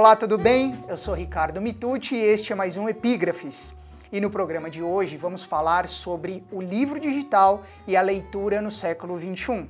[0.00, 0.82] Olá, tudo bem?
[0.88, 3.74] Eu sou Ricardo Mitucci e este é mais um Epígrafes.
[4.10, 8.70] E no programa de hoje vamos falar sobre o livro digital e a leitura no
[8.70, 9.68] século 21.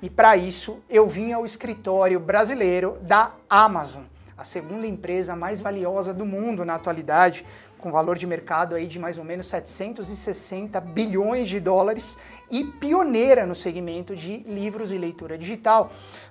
[0.00, 4.04] E para isso eu vim ao escritório brasileiro da Amazon,
[4.36, 7.44] a segunda empresa mais valiosa do mundo na atualidade,
[7.78, 12.18] com valor de mercado aí de mais ou menos 760 bilhões de dólares
[12.50, 15.90] e pioneira no segmento de livros e leitura digital,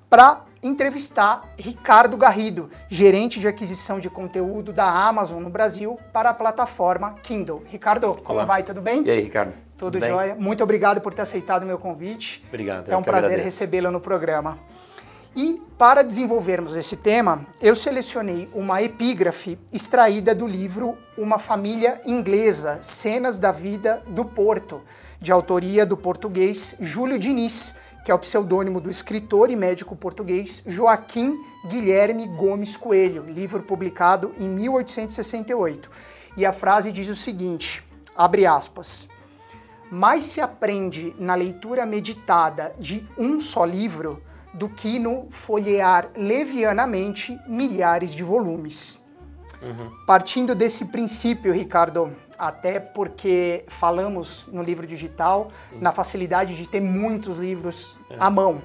[0.10, 6.34] para entrevistar Ricardo Garrido, gerente de aquisição de conteúdo da Amazon no Brasil para a
[6.34, 7.63] plataforma Kindle.
[7.68, 8.46] Ricardo, como Olá.
[8.46, 8.63] vai?
[8.63, 9.04] Tudo bem?
[9.04, 9.54] E aí, Ricardo?
[9.77, 10.10] Tudo bem?
[10.10, 10.35] jóia.
[10.35, 12.44] Muito obrigado por ter aceitado o meu convite.
[12.48, 12.90] Obrigado.
[12.90, 14.58] É um prazer recebê-lo no programa.
[15.35, 22.80] E para desenvolvermos esse tema, eu selecionei uma epígrafe extraída do livro Uma Família Inglesa:
[22.81, 24.82] Cenas da Vida do Porto,
[25.20, 30.63] de autoria do português Júlio Diniz, que é o pseudônimo do escritor e médico português
[30.65, 35.91] Joaquim Guilherme Gomes Coelho, livro publicado em 1868.
[36.38, 39.10] E a frase diz o seguinte: abre aspas.
[39.91, 44.23] Mais se aprende na leitura meditada de um só livro
[44.55, 48.99] do que no folhear levianamente milhares de volumes.
[50.05, 57.37] Partindo desse princípio, Ricardo, até porque falamos no livro digital, na facilidade de ter muitos
[57.37, 58.61] livros à mão.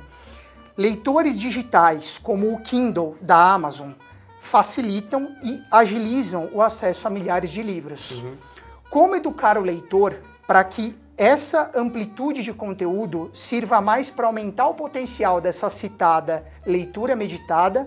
[0.77, 3.92] Leitores digitais como o Kindle da Amazon
[4.41, 8.22] facilitam e agilizam o acesso a milhares de livros.
[8.88, 14.75] Como educar o leitor para que essa amplitude de conteúdo sirva mais para aumentar o
[14.75, 17.87] potencial dessa citada leitura meditada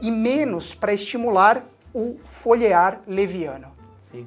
[0.00, 3.68] e menos para estimular o folhear leviano?
[4.02, 4.26] Sim.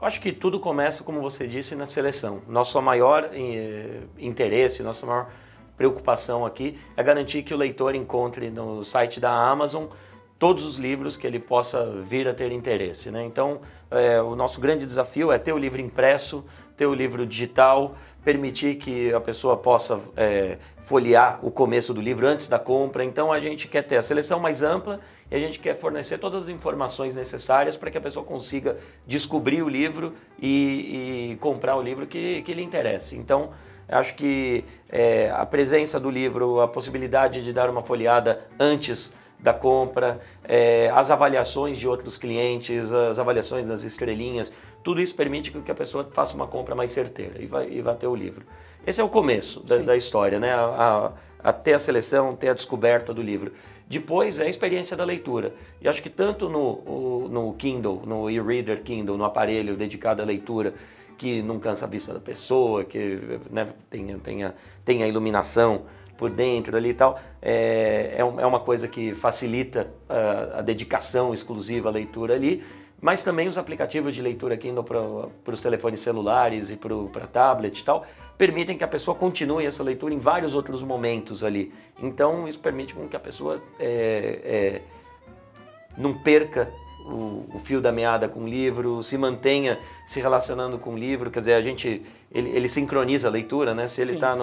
[0.00, 2.42] Eu acho que tudo começa, como você disse, na seleção.
[2.48, 5.30] Nosso maior eh, interesse, nossa maior
[5.76, 9.84] preocupação aqui é garantir que o leitor encontre no site da Amazon
[10.38, 13.10] todos os livros que ele possa vir a ter interesse.
[13.10, 13.24] Né?
[13.24, 13.60] Então,
[13.90, 16.44] eh, o nosso grande desafio é ter o livro impresso,
[16.76, 22.26] ter o livro digital, permitir que a pessoa possa eh, folhear o começo do livro
[22.26, 23.04] antes da compra.
[23.04, 25.00] Então, a gente quer ter a seleção mais ampla
[25.30, 28.76] e a gente quer fornecer todas as informações necessárias para que a pessoa consiga
[29.06, 33.16] descobrir o livro e, e comprar o livro que, que lhe interesse.
[33.16, 33.50] Então,
[33.88, 39.52] acho que eh, a presença do livro, a possibilidade de dar uma folheada antes da
[39.52, 44.52] compra, eh, as avaliações de outros clientes, as avaliações das estrelinhas,
[44.86, 47.96] tudo isso permite que a pessoa faça uma compra mais certeira e vai, e vai
[47.96, 48.46] ter o livro.
[48.86, 50.54] Esse é o começo da, da história, né?
[50.54, 53.52] A, a, a ter a seleção, ter a descoberta do livro.
[53.88, 55.52] Depois é a experiência da leitura.
[55.82, 60.72] E acho que tanto no, no Kindle, no e-reader Kindle, no aparelho dedicado à leitura,
[61.18, 63.18] que não cansa a vista da pessoa, que
[63.50, 64.54] né, tenha, tenha,
[64.84, 65.82] tenha iluminação
[66.16, 71.34] por dentro ali e tal, é, é, é uma coisa que facilita a, a dedicação
[71.34, 72.62] exclusiva à leitura ali,
[73.00, 77.84] mas também os aplicativos de leitura Kindle para os telefones celulares e para tablet e
[77.84, 78.04] tal,
[78.38, 81.72] permitem que a pessoa continue essa leitura em vários outros momentos ali.
[82.00, 84.82] Então isso permite com que a pessoa é, é,
[85.96, 86.70] não perca
[87.06, 91.30] o, o fio da meada com o livro, se mantenha se relacionando com o livro,
[91.30, 92.02] quer dizer, a gente,
[92.32, 93.86] ele, ele sincroniza a leitura, né?
[93.86, 94.34] Se ele está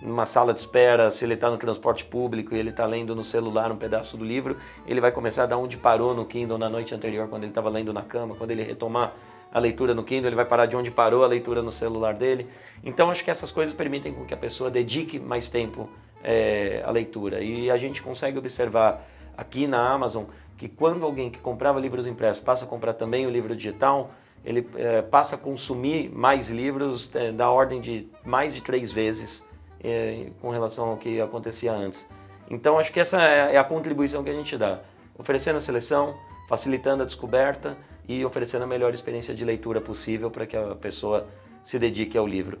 [0.00, 3.24] numa sala de espera, se ele está no transporte público e ele está lendo no
[3.24, 6.94] celular um pedaço do livro, ele vai começar da onde parou no Kindle na noite
[6.94, 9.14] anterior, quando ele estava lendo na cama, quando ele retomar
[9.52, 12.46] a leitura no Kindle, ele vai parar de onde parou a leitura no celular dele.
[12.84, 15.88] Então, acho que essas coisas permitem com que a pessoa dedique mais tempo
[16.22, 17.40] é, à leitura.
[17.40, 20.24] E a gente consegue observar aqui na Amazon
[20.56, 24.10] que quando alguém que comprava livros impressos passa a comprar também o livro digital,
[24.44, 29.44] ele eh, passa a consumir mais livros eh, da ordem de mais de três vezes
[29.82, 32.08] eh, com relação ao que acontecia antes.
[32.50, 34.80] Então acho que essa é é a contribuição que a gente dá,
[35.18, 36.16] oferecendo a seleção,
[36.48, 37.76] facilitando a descoberta
[38.08, 41.26] e oferecendo a melhor experiência de leitura possível para que a pessoa
[41.64, 42.60] se dedique ao livro.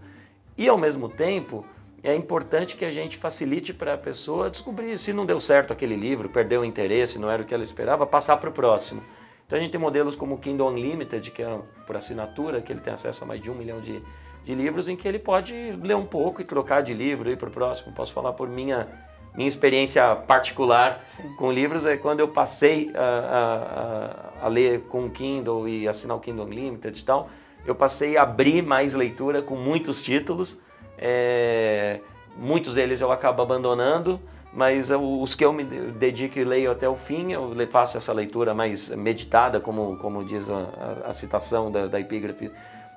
[0.58, 1.64] E ao mesmo tempo,
[2.02, 5.96] é importante que a gente facilite para a pessoa descobrir se não deu certo aquele
[5.96, 9.02] livro, perdeu o interesse, não era o que ela esperava, passar para o próximo.
[9.46, 12.80] Então a gente tem modelos como o Kindle Unlimited, que é por assinatura, que ele
[12.80, 14.02] tem acesso a mais de um milhão de,
[14.46, 15.52] de livros, em que ele pode
[15.82, 17.92] ler um pouco e trocar de livro e para o próximo.
[17.92, 18.86] Posso falar por minha,
[19.34, 21.04] minha experiência particular
[21.36, 26.16] com livros, é quando eu passei a, a, a, ler com o Kindle e assinar
[26.16, 27.28] o Kindle Unlimited e tal,
[27.66, 30.62] eu passei a abrir mais leitura com muitos títulos,
[30.96, 32.00] é,
[32.36, 34.20] muitos deles eu acabo abandonando,
[34.52, 37.96] mas eu- os que eu me de- dedico e leio até o fim, eu faço
[37.96, 42.48] essa leitura mais meditada, como, como diz a, a- a citação da, da epígrafe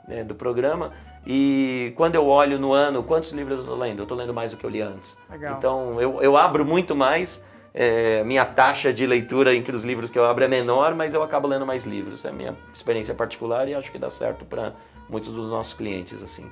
[0.07, 0.92] né, do programa.
[1.25, 4.00] E quando eu olho no ano, quantos livros eu estou lendo?
[4.00, 5.18] Eu estou lendo mais do que eu li antes.
[5.30, 5.57] Legal.
[5.57, 7.44] Então eu, eu abro muito mais
[7.74, 11.22] é, minha taxa de leitura entre os livros que eu abro é menor, mas eu
[11.22, 12.25] acabo lendo mais livros.
[12.25, 14.74] É a minha experiência particular e acho que dá certo para
[15.10, 16.50] muitos dos nossos clientes assim.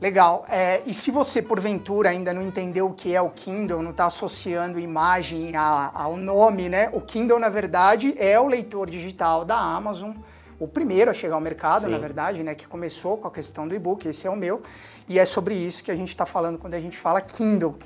[0.00, 0.44] Legal.
[0.48, 4.06] É, e se você, porventura, ainda não entendeu o que é o Kindle, não está
[4.06, 6.90] associando imagem ao nome, né?
[6.92, 10.12] O Kindle, na verdade, é o leitor digital da Amazon
[10.58, 11.90] o primeiro a chegar ao mercado, Sim.
[11.90, 14.62] na verdade, né, que começou com a questão do e-book, esse é o meu,
[15.08, 17.76] e é sobre isso que a gente está falando quando a gente fala Kindle.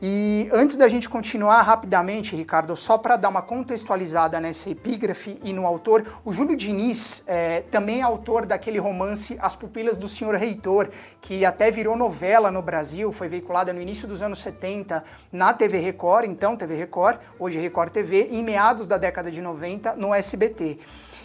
[0.00, 5.52] E antes da gente continuar rapidamente, Ricardo, só para dar uma contextualizada nessa epígrafe e
[5.52, 10.34] no autor, o Júlio Diniz é, também é autor daquele romance As Pupilas do Senhor
[10.36, 10.88] Reitor,
[11.20, 15.02] que até virou novela no Brasil, foi veiculada no início dos anos 70
[15.32, 19.96] na TV Record, então TV Record, hoje Record TV, em meados da década de 90
[19.96, 20.78] no SBT.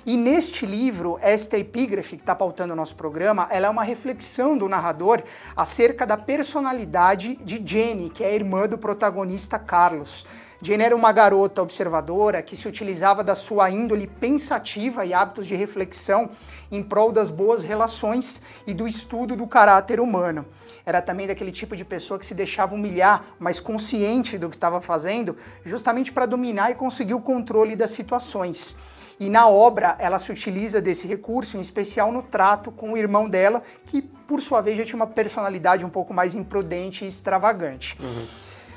[0.06, 4.58] E neste livro, esta epígrafe que está pautando o nosso programa, ela é uma reflexão
[4.58, 5.24] do narrador
[5.56, 10.26] acerca da personalidade de Jenny, que é a irmã do protagonista Carlos.
[10.62, 15.56] Jenny era uma garota observadora que se utilizava da sua índole pensativa e hábitos de
[15.56, 16.30] reflexão
[16.70, 20.46] em prol das boas relações e do estudo do caráter humano.
[20.86, 24.82] Era também daquele tipo de pessoa que se deixava humilhar, mas consciente do que estava
[24.82, 28.76] fazendo, justamente para dominar e conseguir o controle das situações.
[29.20, 33.30] E na obra ela se utiliza desse recurso, em especial no trato com o irmão
[33.30, 37.98] dela, que por sua vez já tinha uma personalidade um pouco mais imprudente e extravagante.
[38.02, 38.26] Uhum.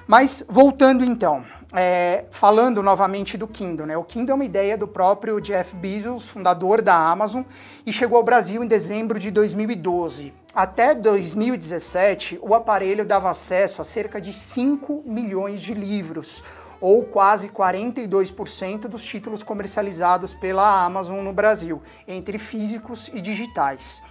[0.06, 3.96] Mas voltando então, é, falando novamente do Kindle, né?
[3.96, 7.42] O Kindle é uma ideia do próprio Jeff Bezos, fundador da Amazon,
[7.84, 10.32] e chegou ao Brasil em dezembro de 2012.
[10.54, 16.42] Até 2017, o aparelho dava acesso a cerca de 5 milhões de livros,
[16.80, 24.02] ou quase 42% dos títulos comercializados pela Amazon no Brasil, entre físicos e digitais.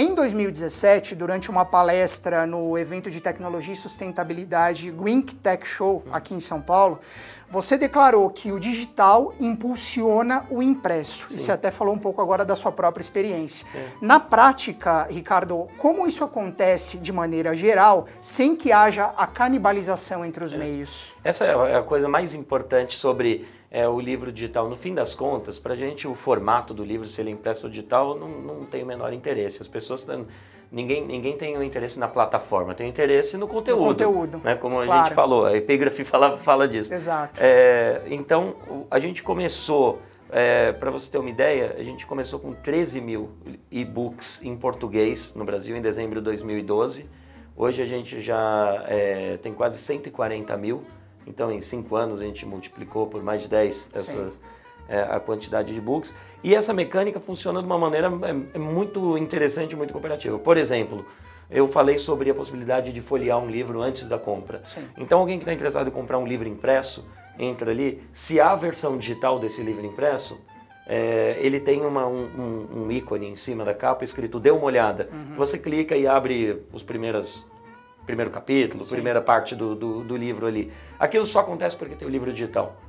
[0.00, 6.34] Em 2017, durante uma palestra no evento de tecnologia e sustentabilidade Wink Tech Show aqui
[6.34, 7.00] em São Paulo,
[7.50, 11.26] você declarou que o digital impulsiona o impresso.
[11.28, 11.34] Sim.
[11.34, 13.66] E você até falou um pouco agora da sua própria experiência.
[13.74, 13.88] É.
[14.00, 20.44] Na prática, Ricardo, como isso acontece de maneira geral, sem que haja a canibalização entre
[20.44, 20.58] os é.
[20.58, 21.12] meios?
[21.24, 24.68] Essa é a coisa mais importante sobre é, o livro digital.
[24.68, 27.66] No fim das contas, para a gente, o formato do livro, se ele é impresso
[27.66, 29.60] ou digital, não, não tem o menor interesse.
[29.62, 30.26] As pessoas estão
[30.70, 33.80] ninguém, ninguém tem o um interesse na plataforma, tem interesse no conteúdo.
[33.80, 34.40] No conteúdo.
[34.42, 34.54] Né?
[34.54, 34.92] Como claro.
[34.92, 36.92] a gente falou, a epígrafe fala, fala disso.
[36.92, 37.40] Exato.
[37.42, 38.56] É, então,
[38.90, 40.00] a gente começou,
[40.30, 43.30] é, para você ter uma ideia, a gente começou com 13 mil
[43.70, 47.08] e-books em português no Brasil em dezembro de 2012.
[47.56, 50.84] Hoje a gente já é, tem quase 140 mil.
[51.28, 54.40] Então, em cinco anos, a gente multiplicou por mais de 10 essas.
[54.90, 56.14] É, a quantidade de books.
[56.42, 60.38] E essa mecânica funciona de uma maneira é, é muito interessante, muito cooperativa.
[60.38, 61.04] Por exemplo,
[61.50, 64.62] eu falei sobre a possibilidade de folhear um livro antes da compra.
[64.64, 64.88] Sim.
[64.96, 67.04] Então, alguém que está interessado em comprar um livro impresso,
[67.38, 68.02] entra ali.
[68.12, 70.40] Se há a versão digital desse livro impresso,
[70.86, 75.10] é, ele tem uma, um, um, ícone em cima da capa escrito Dê uma olhada.
[75.12, 75.36] Uhum.
[75.36, 77.44] Você clica e abre os primeiros
[78.08, 78.94] primeiro capítulo, Sim.
[78.94, 80.72] primeira parte do, do, do livro ali.
[80.98, 82.80] Aquilo só acontece porque tem o livro digital.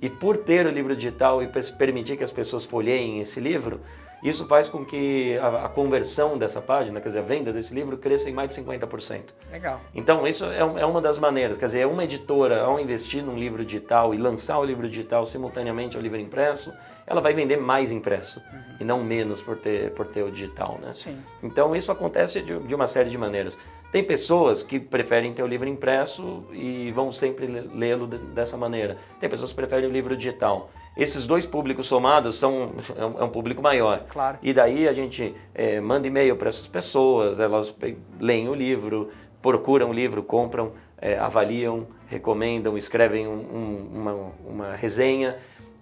[0.00, 3.80] E por ter o livro digital e permitir que as pessoas folheiem esse livro,
[4.22, 7.96] isso faz com que a, a, conversão dessa página, quer dizer, a venda desse livro,
[7.96, 9.22] cresça em mais de 50%.
[9.50, 9.80] Legal.
[9.94, 11.58] Então, isso é, é, uma das maneiras.
[11.58, 15.96] Quer dizer, uma editora, ao investir num livro digital e lançar o livro digital simultaneamente
[15.96, 16.72] ao livro impresso,
[17.06, 18.76] ela vai vender mais impresso uhum.
[18.80, 20.78] e não menos por ter, por ter o digital.
[20.80, 20.92] Né?
[20.92, 21.18] Sim.
[21.42, 23.56] Então, isso acontece de, de uma série de maneiras.
[23.92, 28.96] Tem pessoas que preferem ter o livro impresso e vão sempre lê-lo dessa maneira.
[29.18, 30.70] Tem pessoas que preferem o livro digital.
[30.96, 34.04] Esses dois públicos somados são é um, é público maior.
[34.08, 34.38] Claro.
[34.42, 37.74] E daí a gente é, manda e-mail para essas pessoas, elas
[38.20, 39.08] leem o livro,
[39.42, 45.36] procuram o livro, compram, é, avaliam, recomendam, escrevem um, um, uma, uma resenha.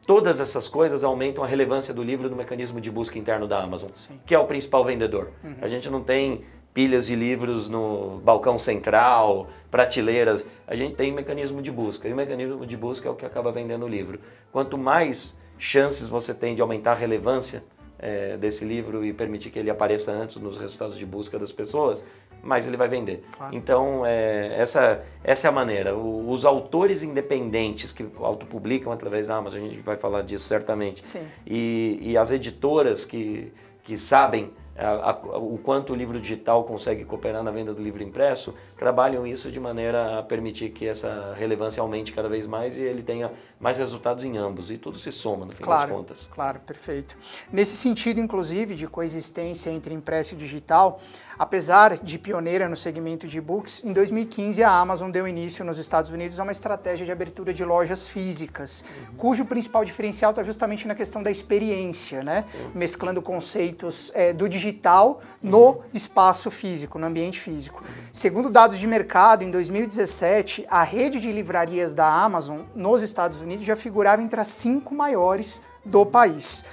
[0.06, 3.90] Todas essas coisas aumentam a relevância do livro no mecanismo de busca interno da Amazon,
[3.94, 4.18] Sim.
[4.24, 5.32] que é o principal vendedor.
[5.44, 5.56] Uhum.
[5.60, 6.44] A gente não tem
[6.74, 10.44] pilhas de livros no balcão central, prateleiras.
[10.66, 12.08] A gente tem mecanismo de busca.
[12.08, 14.20] E o mecanismo de busca é o que acaba vendendo o livro.
[14.52, 17.64] Quanto mais chances você tem de aumentar a relevância
[17.98, 22.04] é, desse livro e permitir que ele apareça antes nos resultados de busca das pessoas,
[22.42, 23.22] mais ele vai vender.
[23.36, 23.54] Claro.
[23.54, 25.96] Então, é, essa, essa é a maneira.
[25.96, 31.02] O, os autores independentes que autopublicam através da Amazon, a gente vai falar disso certamente.
[31.46, 37.04] E, e as editoras que, que sabem a, a, o quanto o livro digital consegue
[37.04, 41.80] cooperar na venda do livro impresso, trabalham isso de maneira a permitir que essa relevância
[41.80, 44.70] aumente cada vez mais e ele tenha mais resultados em ambos.
[44.70, 46.30] E tudo se soma, no fim claro, das contas.
[46.32, 47.16] Claro, perfeito.
[47.52, 51.00] Nesse sentido, inclusive, de coexistência entre impresso e digital,
[51.38, 56.10] apesar de pioneira no segmento de e-books, em 2015 a Amazon deu início nos Estados
[56.10, 59.16] Unidos a uma estratégia de abertura de lojas físicas, uhum.
[59.16, 62.44] cujo principal diferencial está justamente na questão da experiência, né?
[62.54, 62.70] Uhum.
[62.74, 65.80] mesclando conceitos é, do digital no uhum.
[65.94, 67.84] espaço físico, no ambiente físico.
[68.12, 73.64] Segundo dados de mercado, em 2017, a rede de livrarias da Amazon nos Estados Unidos
[73.64, 76.64] já figurava entre as cinco maiores do país.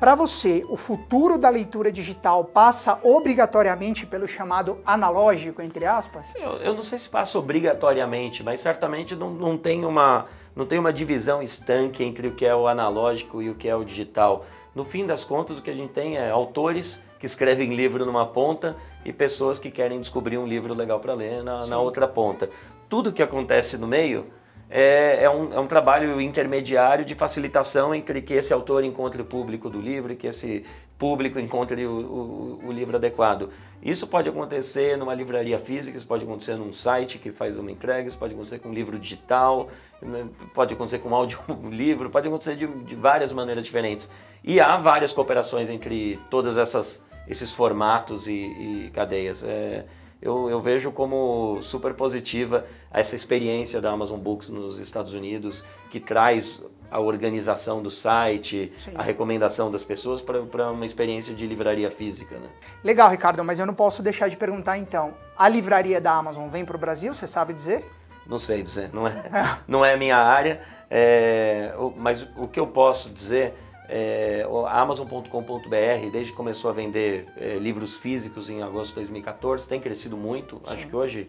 [0.00, 6.34] Para você, o futuro da leitura digital passa obrigatoriamente pelo chamado analógico, entre aspas?
[6.36, 10.24] Eu, eu não sei se passa obrigatoriamente, mas certamente não, não, tem uma,
[10.56, 13.76] não tem uma divisão estanque entre o que é o analógico e o que é
[13.76, 14.46] o digital.
[14.74, 18.24] No fim das contas, o que a gente tem é autores que escrevem livro numa
[18.24, 22.48] ponta e pessoas que querem descobrir um livro legal para ler na, na outra ponta.
[22.88, 24.28] Tudo que acontece no meio
[24.70, 29.24] é, é, um, é um trabalho intermediário de facilitação entre que esse autor encontre o
[29.24, 30.64] público do livro e que esse
[30.96, 33.50] público encontre o, o, o, livro adequado.
[33.82, 38.06] Isso pode acontecer numa livraria física, isso pode acontecer num site que faz uma entrega,
[38.06, 39.68] isso pode acontecer com um livro digital,
[40.00, 44.08] né, pode acontecer com um audiolivro, pode acontecer de, de várias maneiras diferentes.
[44.44, 49.44] E há várias cooperações entre todas essas esses formatos e, e cadeias.
[49.44, 49.84] É,
[50.22, 55.98] eu, eu vejo como super positiva essa experiência da Amazon Books nos Estados Unidos, que
[55.98, 58.92] traz a organização do site, Sim.
[58.96, 62.36] a recomendação das pessoas para uma experiência de livraria física.
[62.36, 62.48] Né?
[62.82, 66.64] Legal, Ricardo, mas eu não posso deixar de perguntar então: a livraria da Amazon vem
[66.64, 67.14] para o Brasil?
[67.14, 67.84] Você sabe dizer?
[68.26, 69.14] Não sei dizer, não é,
[69.66, 70.60] não é minha área,
[70.90, 73.54] é, mas o que eu posso dizer
[73.92, 79.80] é, Amazon.com.br, desde que começou a vender é, livros físicos em agosto de 2014, tem
[79.80, 80.60] crescido muito.
[80.64, 80.74] Sim.
[80.74, 81.28] Acho que hoje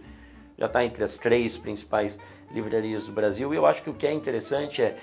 [0.58, 2.20] já está entre as três principais
[2.54, 3.52] livrarias do Brasil.
[3.52, 4.96] E eu acho que o que é interessante é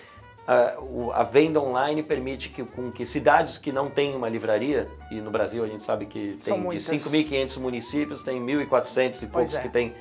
[0.46, 0.76] a,
[1.14, 5.30] a venda online permite que, com que cidades que não têm uma livraria, e no
[5.30, 9.60] Brasil a gente sabe que tem de 5.500 municípios, tem 1.400 e poucos é.
[9.60, 9.94] que tem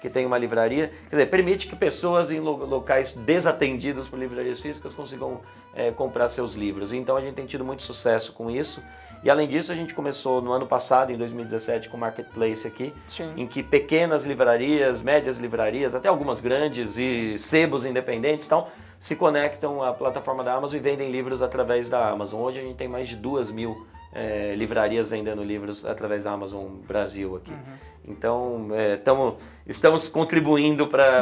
[0.00, 4.92] que tem uma livraria, quer dizer, permite que pessoas em locais desatendidos por livrarias físicas
[4.92, 5.40] consigam
[5.74, 6.92] é, comprar seus livros.
[6.92, 8.82] Então a gente tem tido muito sucesso com isso.
[9.22, 12.92] E além disso, a gente começou no ano passado, em 2017, com o Marketplace aqui,
[13.06, 13.32] Sim.
[13.38, 18.66] em que pequenas livrarias, médias livrarias, até algumas grandes e sebos independentes, então,
[18.98, 22.42] se conectam à plataforma da Amazon e vendem livros através da Amazon.
[22.42, 26.66] Hoje a gente tem mais de duas mil é, livrarias vendendo livros através da Amazon
[26.86, 27.50] Brasil aqui.
[27.50, 27.93] Uhum.
[28.06, 31.20] Então, é, tamo, estamos contribuindo para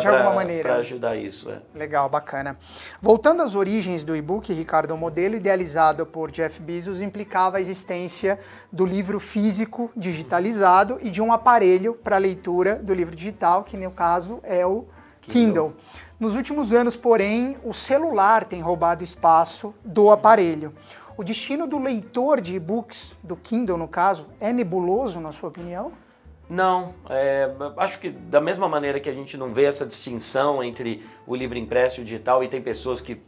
[0.78, 1.48] ajudar isso.
[1.48, 1.62] É.
[1.78, 2.58] Legal, bacana.
[3.00, 8.38] Voltando às origens do e-book, Ricardo, o modelo idealizado por Jeff Bezos implicava a existência
[8.72, 13.92] do livro físico digitalizado e de um aparelho para leitura do livro digital, que no
[13.92, 14.84] caso é o
[15.20, 15.70] Kindle.
[15.70, 15.74] Kindle.
[16.18, 20.74] Nos últimos anos, porém, o celular tem roubado espaço do aparelho.
[21.16, 25.92] O destino do leitor de e-books, do Kindle no caso, é nebuloso, na sua opinião?
[26.48, 31.02] Não, é, acho que da mesma maneira que a gente não vê essa distinção entre
[31.26, 33.20] o livro impresso e o digital e tem pessoas que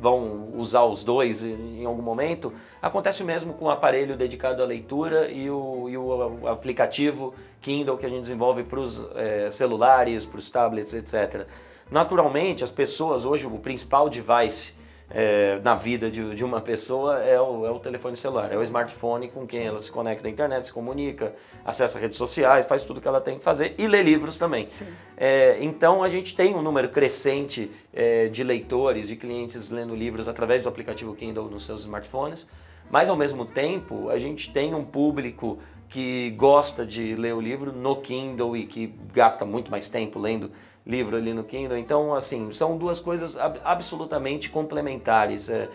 [0.00, 5.28] vão usar os dois em algum momento, acontece mesmo com o aparelho dedicado à leitura
[5.28, 10.38] e o, e o aplicativo Kindle que a gente desenvolve para os é, celulares, para
[10.38, 11.46] os tablets, etc.
[11.90, 14.74] Naturalmente, as pessoas hoje, o principal device
[15.10, 18.54] é, na vida de, de, uma pessoa é o, é o telefone celular, Sim.
[18.54, 19.66] é o smartphone com quem Sim.
[19.66, 21.34] ela se conecta à internet, se comunica,
[21.64, 24.68] acessa redes sociais, faz tudo que ela tem que fazer e lê livros também.
[25.16, 30.28] É, então a gente tem um número crescente é, de leitores, de clientes lendo livros
[30.28, 32.46] através do aplicativo Kindle nos seus smartphones,
[32.90, 37.72] mas ao mesmo tempo a gente tem um público que gosta de ler o livro
[37.72, 40.50] no Kindle e que gasta muito mais tempo lendo
[40.88, 41.76] livro ali no Kindle.
[41.76, 45.50] Então, assim, são duas coisas ab absolutamente complementares.
[45.50, 45.68] É,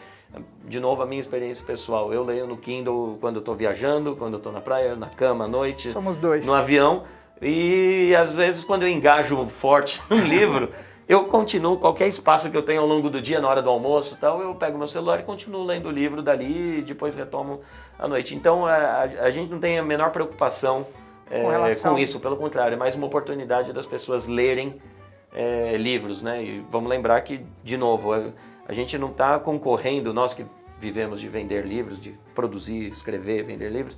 [0.65, 2.11] de novo, a minha experiência pessoal.
[2.11, 5.89] Eu leio no Kindle quando estou viajando, quando estou na praia, na cama, à noite.
[5.89, 6.45] Somos dois.
[6.45, 7.03] No avião.
[7.39, 10.69] E às vezes, quando eu engajo forte no livro,
[11.07, 14.17] eu continuo, qualquer espaço que eu tenho ao longo do dia, na hora do almoço
[14.19, 17.59] tal, eu pego meu celular e continuo lendo o livro dali e depois retomo
[17.99, 18.33] à noite.
[18.33, 20.87] Então, a, a gente não tem a menor preocupação
[21.29, 21.93] é, com, relação...
[21.93, 24.79] com isso, pelo contrário, é mais uma oportunidade das pessoas lerem
[25.33, 26.43] é, livros, né?
[26.43, 28.21] E vamos lembrar que, de novo, a,
[28.67, 30.45] a gente não está concorrendo, nós que
[30.79, 33.97] vivemos de vender livros, de produzir, escrever, vender livros,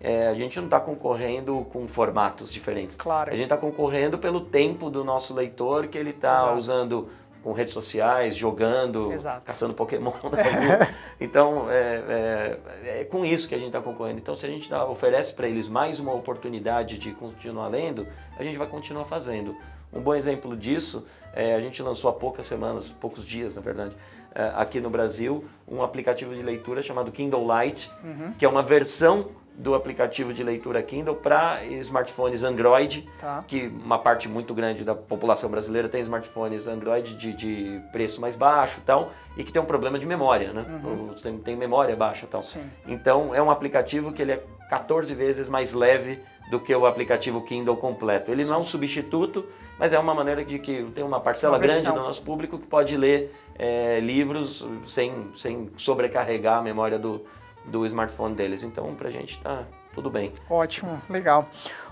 [0.00, 2.96] é, a gente não está concorrendo com formatos diferentes.
[2.96, 3.30] Claro.
[3.30, 7.08] A gente está concorrendo pelo tempo do nosso leitor, que ele está usando
[7.42, 9.42] com redes sociais, jogando, Exato.
[9.44, 10.12] caçando Pokémon.
[10.32, 10.94] Né?
[11.20, 14.18] então, é, é, é, com isso que a gente está concorrendo.
[14.18, 18.06] Então, se a gente dá, oferece para eles mais uma oportunidade de continuar lendo,
[18.38, 19.56] a gente vai continuar fazendo.
[19.92, 23.94] Um bom exemplo disso, é, a gente lançou há poucas semanas, poucos dias na verdade,
[24.34, 28.32] é, aqui no Brasil, um aplicativo de leitura chamado Kindle Lite, uhum.
[28.38, 33.44] que é uma versão do aplicativo de leitura Kindle para smartphones Android, tá.
[33.46, 38.34] que uma parte muito grande da população brasileira tem smartphones Android de, de preço mais
[38.34, 40.64] baixo tal, e que tem um problema de memória, né?
[40.68, 41.08] Uhum.
[41.22, 42.42] Tem, tem, memória baixa tal.
[42.42, 42.62] Sim.
[42.86, 46.18] Então é um aplicativo que ele é 14 vezes mais leve
[46.50, 48.30] do que o aplicativo Kindle completo.
[48.30, 49.44] Ele não é um substituto,
[49.78, 52.66] mas é uma maneira de que tem uma parcela uma grande do nosso público que
[52.66, 57.22] pode ler é, livros sem, sem sobrecarregar a memória do,
[57.66, 58.64] do smartphone deles.
[58.64, 59.64] Então, para a gente tá
[59.94, 60.32] tudo bem.
[60.48, 61.50] Ótimo, legal.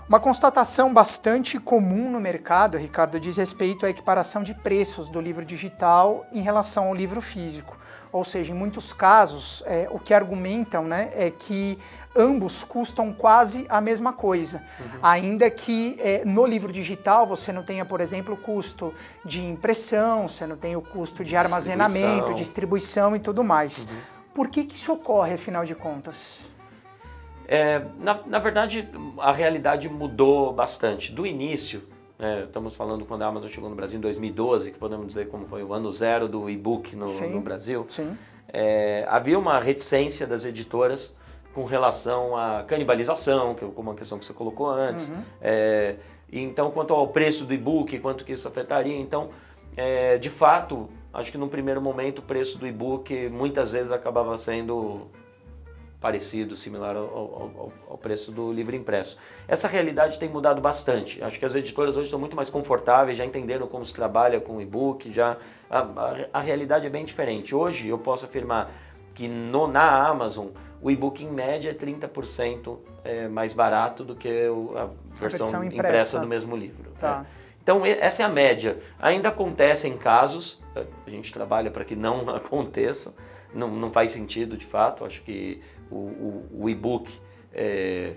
[0.09, 5.45] Uma constatação bastante comum no mercado, Ricardo, diz respeito à equiparação de preços do livro
[5.45, 7.77] digital em relação ao livro físico.
[8.11, 11.77] Ou seja, em muitos casos, é, o que argumentam né, é que
[12.15, 14.61] ambos custam quase a mesma coisa.
[14.79, 14.99] Uhum.
[15.01, 20.27] Ainda que é, no livro digital você não tenha, por exemplo, o custo de impressão,
[20.27, 23.87] você não tem o custo de armazenamento, distribuição e tudo mais.
[23.89, 23.97] Uhum.
[24.33, 26.49] Por que, que isso ocorre, afinal de contas?
[27.47, 28.87] É, na, na verdade,
[29.17, 31.11] a realidade mudou bastante.
[31.11, 31.83] Do início,
[32.21, 35.43] né, estamos falando quando a Amazon chegou no Brasil em 2012, que podemos dizer como
[35.43, 37.83] foi o ano zero do e-book no, no, Brasil,
[38.47, 41.15] é, havia uma reticência das editoras
[41.51, 45.09] com relação à canibalização, que é uma questão que você colocou antes.
[45.09, 45.23] Uhum.
[45.41, 45.95] É,
[46.31, 48.95] então, quanto ao preço do e-book, quanto que isso afetaria.
[48.95, 49.31] Então,
[49.75, 54.37] é, de fato, acho que num primeiro momento o preço do e-book muitas vezes acabava
[54.37, 55.07] sendo
[56.01, 59.15] parecido, similar ao, ao, ao, preço do livro impresso.
[59.47, 61.23] Essa realidade tem mudado bastante.
[61.23, 64.59] Acho que as editoras hoje estão muito mais confortáveis, já entenderam como se trabalha com
[64.59, 65.37] e-book, já
[65.69, 67.53] a, a, a, realidade é bem diferente.
[67.53, 68.71] Hoje eu posso afirmar
[69.13, 70.47] que no, na Amazon
[70.81, 75.77] o e-book em média é 30% é, mais barato do que a versão, versão impressa.
[75.77, 76.19] impressa.
[76.19, 76.91] do mesmo livro.
[76.99, 77.27] Tá.
[77.37, 77.41] É.
[77.61, 78.79] Então, essa é a média.
[78.99, 83.13] Ainda acontecem casos, a gente trabalha para que não aconteça,
[83.53, 85.05] não, não faz sentido de fato.
[85.05, 87.11] Acho que o, o, o e-book,
[87.53, 88.15] é,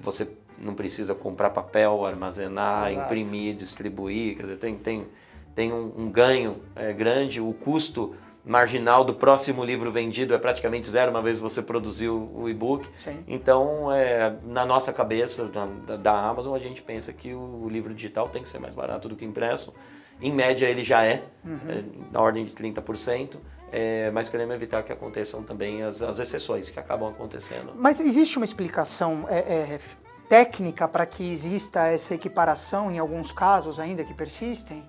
[0.00, 3.06] você não precisa comprar papel, armazenar, Exato.
[3.06, 5.06] imprimir, distribuir, quer dizer, tem, tem,
[5.54, 10.88] tem um, um ganho é, grande, o custo marginal do próximo livro vendido é praticamente
[10.88, 12.88] zero, uma vez você produziu o e-book.
[13.26, 18.28] Então, é, na nossa cabeça, da, da, Amazon, a gente pensa que o livro digital
[18.28, 19.74] tem que ser mais barato do que impresso.
[20.20, 21.58] Em média, ele já é, uhum.
[21.68, 23.36] é na ordem de 30%.
[23.72, 27.72] É, mas queremos evitar que aconteçam também as, as, exceções que acabam acontecendo.
[27.76, 29.78] Mas existe uma explicação é, é
[30.30, 34.88] técnica para que exista essa equiparação em alguns casos ainda que persistem?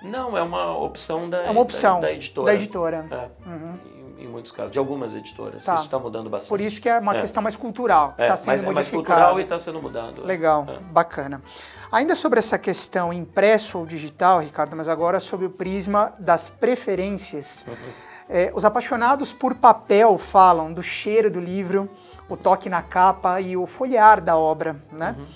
[0.00, 2.46] Não, é uma opção da, é uma opção da, da editora.
[2.46, 3.06] Da editora.
[3.10, 3.78] É, uhum.
[4.18, 5.64] em, em, muitos casos, de algumas editoras.
[5.64, 5.74] Tá.
[5.74, 6.50] Isso está mudando bastante.
[6.50, 7.20] Por isso que é uma é.
[7.20, 8.70] questão mais cultural, está é, sendo mas, modificada.
[8.70, 10.24] É mais cultural e está sendo mudado.
[10.24, 11.42] Legal, bacana.
[11.90, 17.66] Ainda sobre essa questão impresso ou digital, Ricardo, mas agora sobre o prisma das preferências.
[17.68, 17.74] Uhum.
[18.28, 21.88] É, os apaixonados por papel falam do cheiro do livro,
[22.28, 25.14] o toque na capa e o folhear da obra, né?
[25.18, 25.26] Uhum.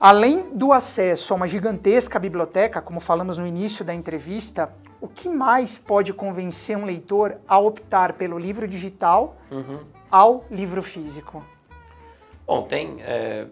[0.00, 5.28] Além do acesso a uma gigantesca biblioteca, como falamos no início da entrevista, o que
[5.28, 9.78] mais pode convencer um leitor a optar pelo livro digital uhum.
[10.10, 11.44] ao livro físico?
[12.44, 12.96] Bom, tem.
[13.00, 13.46] É...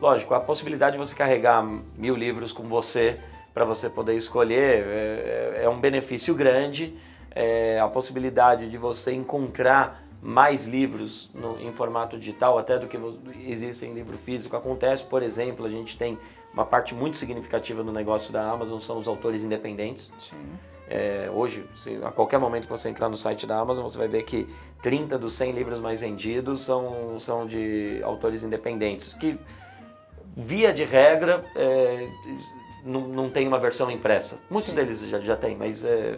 [0.00, 1.62] Lógico, a possibilidade de você carregar
[1.96, 3.18] mil livros com você
[3.52, 6.96] para você poder escolher é, é, é um benefício grande.
[7.34, 12.98] É, a possibilidade de você encontrar mais livros no, em formato digital até do que
[13.46, 14.56] existem em livro físico.
[14.56, 16.18] Acontece, por exemplo, a gente tem
[16.52, 20.12] uma parte muito significativa no negócio da Amazon são os autores independentes.
[20.88, 24.08] É, hoje, se, a qualquer momento que você entrar no site da Amazon, você vai
[24.08, 24.48] ver que
[24.82, 29.38] 30 dos 100 livros mais vendidos são, são de autores independentes, que,
[30.38, 32.08] via de regra, é,
[32.84, 34.38] não, não tem uma versão impressa.
[34.48, 34.76] Muitos Sim.
[34.76, 36.16] deles já, já têm, mas, é,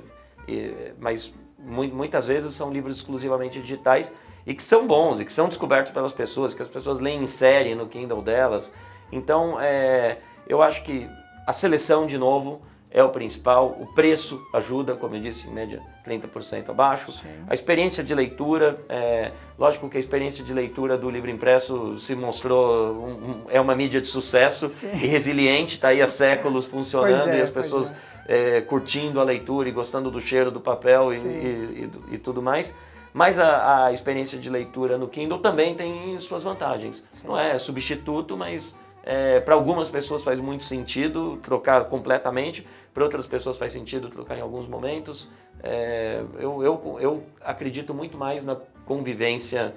[0.98, 4.12] mas muitas vezes são livros exclusivamente digitais
[4.46, 7.26] e que são bons e que são descobertos pelas pessoas, que as pessoas leem em
[7.26, 8.70] série no Kindle delas.
[9.10, 11.08] Então, é, eu acho que
[11.46, 13.76] a seleção, de novo, é o principal.
[13.80, 17.12] O preço ajuda, como eu disse, em média 30% abaixo.
[17.12, 17.28] Sim.
[17.48, 22.14] A experiência de leitura, é, lógico que a experiência de leitura do livro impresso se
[22.14, 24.88] mostrou um, um, é uma mídia de sucesso Sim.
[24.88, 27.92] e resiliente, está aí há séculos funcionando é, e as pessoas
[28.26, 28.56] é.
[28.56, 28.60] é.
[28.60, 32.74] curtindo a leitura e gostando do cheiro do papel e, e, e, e tudo mais.
[33.12, 37.04] Mas a, a, experiência de leitura no Kindle também tem suas vantagens.
[37.10, 37.26] Sim.
[37.26, 43.26] Não é substituto, mas É, para algumas pessoas faz muito sentido trocar completamente, para outras
[43.26, 45.30] pessoas faz sentido trocar em alguns momentos.
[45.62, 49.74] É, eu, eu, eu acredito muito mais na convivência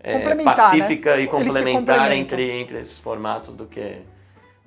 [0.00, 0.44] é, né?
[0.44, 1.22] pacífica né?
[1.22, 4.02] e complementar entre, entre esses formatos do que.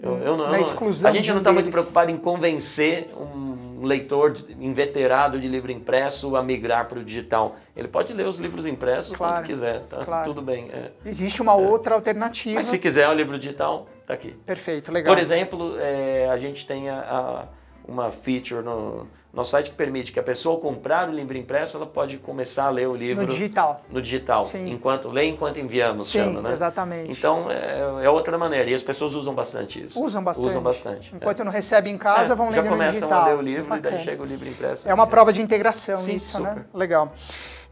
[0.01, 4.35] Eu, eu não, Na exclusão a gente não está muito preocupado em convencer um leitor
[4.59, 7.55] inveterado de livro impresso a migrar para o digital.
[7.75, 10.03] Ele pode ler os livros impressos Claro, quando quiser, tá?
[10.03, 10.25] claro.
[10.25, 10.69] Tudo bem.
[10.71, 10.91] é.
[11.05, 12.55] Existe uma outra alternativa.
[12.55, 14.31] Mas se quiser o livro digital, tá aqui.
[14.45, 15.13] Perfeito, legal.
[15.13, 17.45] Por exemplo, é, a gente tem a- a-
[17.87, 22.17] uma feature no nosso site permite que a pessoa comprar o livro impresso, ela pode
[22.17, 23.81] começar a ler o livro No digital.
[23.89, 24.69] no digital, Sim.
[24.69, 26.51] enquanto lê enquanto enviamos, Sim, chama, né?
[26.51, 27.11] exatamente.
[27.11, 30.01] Então é, é outra maneira e as pessoas usam bastante isso.
[30.03, 30.47] Usam bastante.
[30.47, 31.15] Usam bastante.
[31.15, 33.21] Enquanto não recebe em casa, É, vão já lendo no começam digital.
[33.21, 33.95] a ler o livro e Bacana.
[33.95, 34.89] daí chega o livro impresso.
[34.89, 36.49] É uma prova de integração Sim, isso, né?
[36.49, 36.65] super.
[36.73, 37.13] Legal.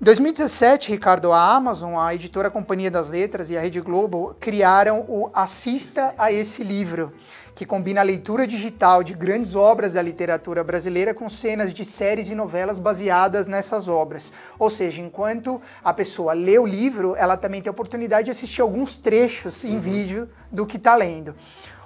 [0.02, 5.04] Em 2017, Ricardo, a Amazon, a editora Companhia das Letras e a Rede Globo criaram
[5.10, 7.12] o Assista a esse livro,
[7.54, 12.32] que combina a leitura digital de grandes obras da literatura brasileira com cenas de séries
[12.32, 14.32] e novelas baseadas nessas obras.
[14.58, 18.62] Ou seja, enquanto a pessoa lê o livro, ela também tem a oportunidade de assistir
[18.62, 21.36] alguns trechos em vídeo do que está lendo.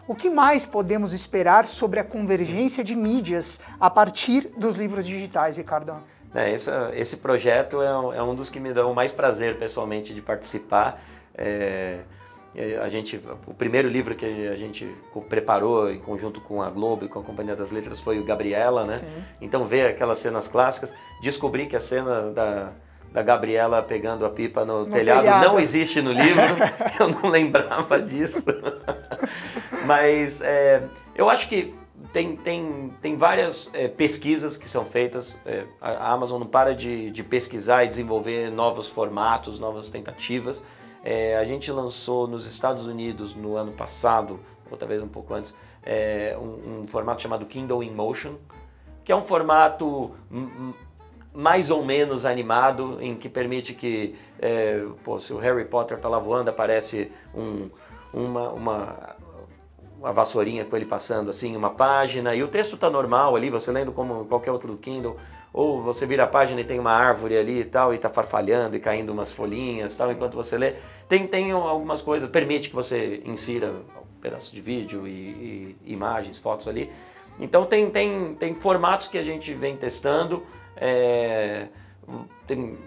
[0.08, 5.58] O que mais podemos esperar sobre a convergência de mídias a partir dos livros digitais,
[5.58, 6.13] Ricardo?
[6.36, 10.14] É, essa- esse projeto é, um- é um dos que me dão mais prazer pessoalmente
[10.14, 11.02] de participar.
[11.36, 12.00] É,
[12.56, 14.88] é, a gente, o primeiro livro que a gente
[15.30, 18.86] preparou em conjunto com a Globo e com a Companhia das Letras foi o Gabriela,
[18.86, 18.98] né?
[19.00, 19.24] Sim.
[19.42, 22.70] Então ver aquelas cenas clássicas, descobri que a cena da,
[23.12, 25.46] da Gabriela pegando a pipa no, telhado, telhado.
[25.48, 26.42] não existe no livro,
[27.00, 28.44] eu não lembrava disso.
[29.86, 30.84] Mas é,
[31.16, 31.74] eu acho que
[32.14, 35.36] tem, tem, tem várias é, pesquisas que são feitas.
[35.46, 40.64] é, a Amazon não para de, de pesquisar e desenvolver novos formatos, novas tentativas.
[41.04, 45.56] É, a gente lançou nos Estados Unidos no ano passado, ou talvez um pouco antes,
[45.82, 48.36] é, um, um formato chamado Kindle in Motion,
[49.04, 50.12] que é um formato
[51.34, 56.08] mais ou menos animado, em que permite que, é, pô, se o Harry Potter tá
[56.08, 57.70] lá voando, aparece um,
[58.14, 59.16] uma, uma,
[60.04, 63.72] uma vassourinha com ele passando assim, uma página, e o texto tá normal ali, você
[63.72, 65.16] lendo como qualquer outro Kindle,
[65.54, 68.76] ou você vira a página e tem uma árvore ali e tal, e tá farfalhando
[68.76, 70.74] e caindo umas folhinhas e tal, enquanto você lê.
[71.08, 76.38] Tem, tem algumas coisas, permite que você insira um pedaço de vídeo e, e imagens,
[76.38, 76.92] fotos ali.
[77.40, 80.44] Então tem, tem, tem formatos que a gente vem testando.
[80.76, 81.68] é,
[82.46, 82.78] tem,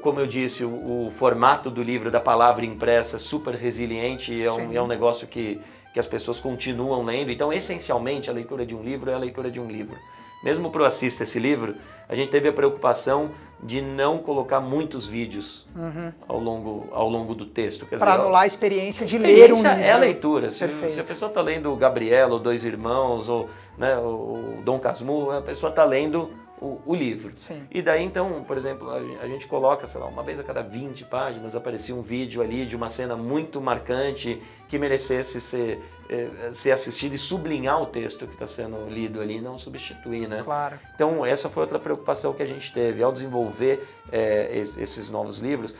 [0.00, 4.56] como eu disse, o, o formato do livro, da palavra impressa, super resiliente é um,
[4.56, 4.76] Sim.
[4.76, 5.60] é um negócio que,
[5.92, 7.30] que as pessoas continuam lendo.
[7.30, 9.98] Então, essencialmente, a leitura de um livro é a leitura de um livro.
[10.42, 11.74] Mesmo para o Assista esse livro,
[12.08, 13.30] a gente teve a preocupação
[13.62, 15.66] de não colocar muitos vídeos
[16.26, 17.84] ao, longo, ao longo do texto.
[17.84, 19.84] Para anular a experiência de ler um experiência livro.
[19.84, 20.48] é a leitura.
[20.48, 24.62] Se, se a pessoa está lendo o Gabriela, ou Dois Irmãos, ou né, o o
[24.62, 27.32] Dom Casmurro, a pessoa está lendo o, o livro.
[27.34, 27.62] Sim.
[27.70, 30.42] E daí, então, por exemplo, a gen- a gente coloca, sei lá, uma vez a
[30.44, 35.80] cada 20 páginas aparecia um vídeo ali de uma cena muito marcante que merecesse ser,
[36.08, 40.42] eh, ser assistido e sublinhar o texto que está sendo lido ali, não substituir, né?
[40.44, 40.78] Claro.
[40.94, 43.02] Então, essa foi outra preocupação que a gente teve.
[43.02, 45.74] Ao desenvolver eh, es- esses novos livros,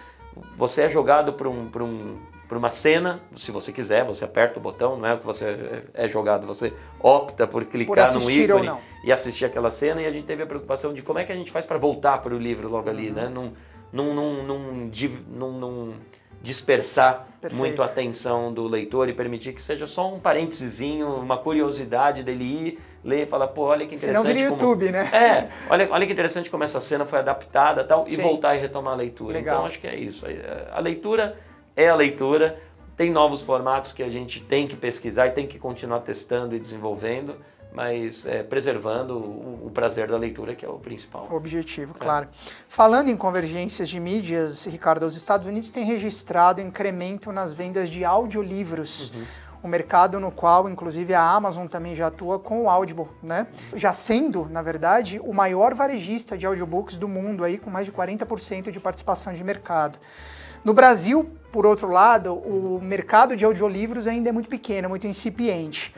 [0.57, 2.19] você é jogado para um, pra um,
[2.51, 6.09] pra uma cena, se você quiser, você aperta o botão, não é que você é
[6.09, 10.11] jogado, você opta por clicar num assistir ou ícone e assistir aquela cena, e a
[10.11, 12.39] gente teve a preocupação de como é que a gente faz para voltar para o
[12.39, 13.31] livro logo ali, né?
[13.33, 13.53] Não,
[13.93, 15.95] não, não, não, div- não, não
[16.43, 17.57] dispersar Perfeito.
[17.57, 22.43] muito a atenção do leitor e permitir que seja só um parêntesezinho, uma curiosidade dele
[22.45, 24.39] ir, ler e falar, pô, olha que Senão interessante.
[24.39, 25.09] vira como- YouTube, né?
[25.13, 28.23] É, olha, olha que interessante como essa cena foi adaptada tal, e Sim.
[28.23, 29.35] voltar e retomar a leitura.
[29.35, 29.55] Legal.
[29.59, 30.27] Então acho que é isso.
[30.73, 31.39] A leitura
[31.83, 32.61] é a leitura,
[32.97, 36.61] tem novos formatos que a gente tem que pesquisar e tem que continuar testando e
[36.61, 37.37] desenvolvendo,
[37.73, 41.27] mas é, preservando o, o prazer da leitura, que é o principal.
[41.31, 42.29] O objetivo, claro.
[42.69, 48.05] Falando em convergências de mídias, Ricardo, os Estados Unidos têm registrado incremento nas vendas de
[48.05, 49.13] audiolivros.
[49.63, 53.47] Um mercado no qual, inclusive, a Amazon também já atua com o Audible, né?
[53.77, 57.93] Já sendo, na verdade, o maior varejista de audiobooks do mundo, aí, com mais de
[57.93, 59.99] 40% de participação de mercado.
[60.65, 65.95] No Brasil, por outro lado, o mercado de audiolivros ainda é muito pequeno, muito incipiente.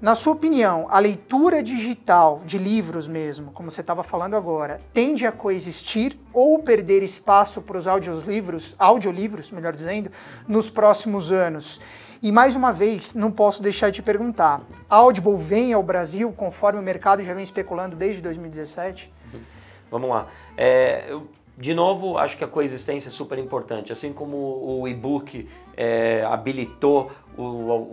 [0.00, 5.26] Na sua opinião, a leitura digital de livros mesmo, como você estava falando agora, tende
[5.26, 10.10] a coexistir ou perder espaço para os audiolivros, audiolivros, melhor dizendo,
[10.46, 11.80] nos próximos anos?
[12.22, 16.32] E mais uma vez, não posso deixar de te perguntar: a Audible vem ao Brasil
[16.32, 19.12] conforme o mercado já vem especulando desde 2017?
[19.90, 20.26] Vamos lá.
[20.56, 23.92] É, eu- de novo, acho que a coexistência é super importante.
[23.92, 27.42] Assim como o e-book é, habilitou o,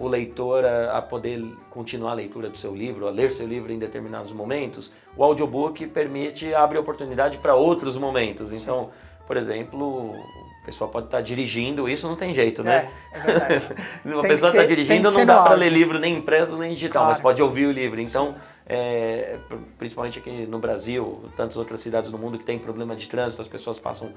[0.04, 3.72] o leitor a, a, poder continuar a leitura do seu livro, a ler seu livro
[3.72, 8.52] em determinados momentos, o audiobook permite, abre oportunidade para outros momentos.
[8.52, 8.90] Então,
[9.28, 10.16] por exemplo,
[10.62, 12.90] o pessoal pode estar tá dirigindo, isso não tem jeito, né?
[13.14, 13.68] É, é verdade.
[14.06, 17.10] Uma pessoa está dirigindo, não dá para ler livro nem impresso nem digital, claro.
[17.10, 18.02] mas pode ouvir o livro.
[18.02, 19.40] Então, é,
[19.78, 23.48] principalmente aqui no Brasil, tantas outras cidades do mundo que tem problema de trânsito, as
[23.48, 24.14] pessoas passam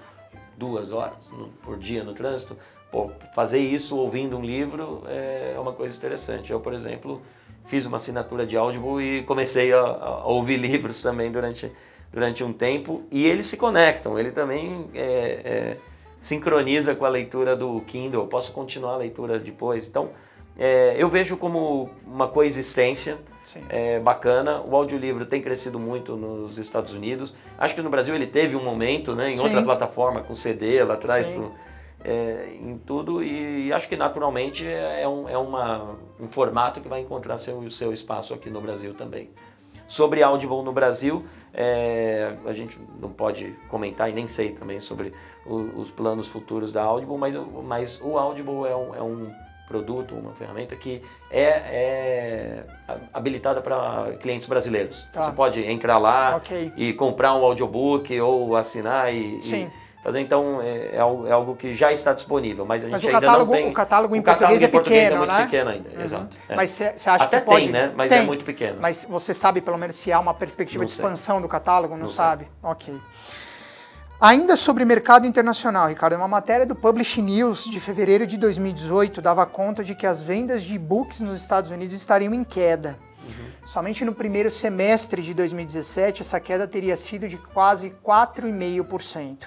[0.57, 2.57] duas horas por dia no trânsito.
[2.91, 6.53] Pô, fazer isso ouvindo um livro é uma coisa interessante.
[6.53, 7.21] Eu, por exemplo,
[7.65, 11.73] fiz uma assinatura de Audible e comecei a, a ouvir livros também durante,
[12.13, 13.03] durante um tempo.
[13.11, 15.77] E eles se conectam, ele também é, é,
[16.21, 18.23] sincroniza com a leitura do Kindle.
[18.23, 19.89] Eu posso continuar a leitura depois.
[19.89, 20.11] Então,
[20.57, 23.19] é, eu vejo como uma coexistência
[23.69, 24.61] é, bacana.
[24.63, 27.35] O audiolivro tem crescido muito nos Estados Unidos.
[27.59, 29.43] Acho que no Brasil ele teve um momento, né, em Sim.
[29.43, 31.39] outra plataforma, com CD lá atrás,
[32.05, 33.23] é, em tudo.
[33.23, 37.93] E acho que naturalmente é, um, é uma, um formato que vai encontrar seu, seu
[37.93, 39.31] espaço aqui no Brasil também.
[39.87, 45.13] Sobre Audible no Brasil, é, a gente não pode comentar e nem sei também sobre
[45.45, 49.31] o, os planos futuros da Audible, mas, mas o Audible é um, é um
[49.67, 52.65] produto, uma ferramenta que é, é
[53.13, 55.07] habilitada para clientes brasileiros.
[55.13, 55.25] Tá.
[55.25, 56.73] Você pode entrar lá okay.
[56.77, 59.71] e comprar um audiobook ou assinar e, e
[60.03, 60.21] fazer.
[60.21, 63.59] Então é, é, algo que já está disponível, mas a gente mas ainda catálogo, não
[63.59, 63.71] tem.
[63.71, 65.45] O catálogo em o português, é, português pequeno, é muito né?
[65.45, 66.03] pequeno ainda, uhum.
[66.03, 66.37] exato.
[66.49, 66.57] É.
[66.57, 67.63] Mas você acha Até que pode?
[67.63, 67.93] tem, né?
[67.97, 68.25] Mas é tem.
[68.25, 68.79] é muito pequeno.
[68.81, 71.43] Mas você sabe pelo menos se há uma perspectiva não de expansão sei.
[71.43, 71.95] do catálogo?
[71.95, 72.45] Não, não sabe?
[72.45, 72.71] Sei.
[72.71, 73.01] Ok.
[74.25, 79.45] Ainda sobre mercado internacional, Ricardo, uma matéria do Publish News de fevereiro de 2018 dava
[79.45, 82.99] conta de que as vendas de e-books nos Estados Unidos estariam em queda.
[83.23, 83.67] Uhum.
[83.67, 89.45] Somente no primeiro semestre de 2017, essa queda teria sido de quase 4,5%.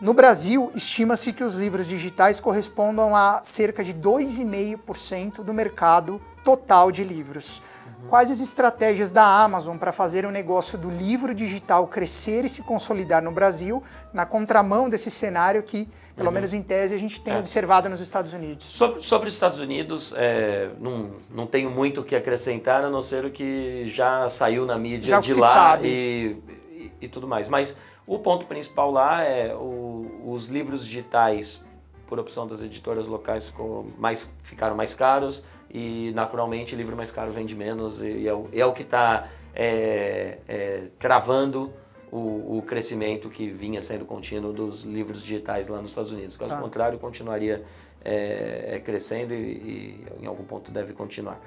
[0.00, 6.92] No Brasil, estima-se que os livros digitais correspondam a cerca de 2,5% do mercado total
[6.92, 7.60] de livros.
[8.08, 12.62] Quais as estratégias da Amazon para fazer o negócio do livro digital crescer e se
[12.62, 13.82] consolidar no Brasil,
[14.12, 16.34] na contramão desse cenário que, pelo uhum.
[16.34, 17.38] menos em tese, a gente tem é.
[17.38, 18.66] observado nos Estados Unidos?
[18.66, 23.02] Sobre, sobre os Estados Unidos, é, não, não tenho muito o que acrescentar, a não
[23.02, 26.36] ser o que já saiu na mídia já de lá e,
[26.70, 27.48] e, e, tudo mais.
[27.48, 31.60] Mas o ponto principal lá é o, os livros digitais,
[32.06, 33.52] por opção das editoras locais,
[33.96, 38.66] mais, ficaram mais caros e naturalmente livro mais caro vende menos e é o, é
[38.66, 41.72] o que está é, é, cravando
[42.10, 46.36] o, o, crescimento que vinha sendo contínuo dos livros digitais lá nos Estados Unidos.
[46.36, 46.60] Caso tá.
[46.60, 47.62] contrário, continuaria
[48.04, 51.40] é, é, crescendo e, e, em algum ponto deve continuar.